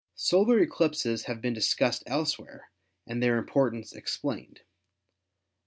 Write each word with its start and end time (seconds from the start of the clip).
Solar 0.15 0.57
eclipses 0.57 1.25
have 1.25 1.41
been 1.41 1.53
discussed 1.53 2.01
elsewhere 2.07 2.71
and 3.05 3.21
their 3.21 3.37
im 3.37 3.45
portance 3.45 3.93
explained. 3.95 4.61